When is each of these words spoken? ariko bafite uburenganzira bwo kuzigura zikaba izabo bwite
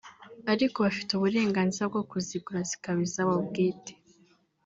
ariko 0.53 0.77
bafite 0.85 1.11
uburenganzira 1.13 1.83
bwo 1.91 2.03
kuzigura 2.11 2.59
zikaba 2.69 2.99
izabo 3.07 3.33
bwite 3.47 3.93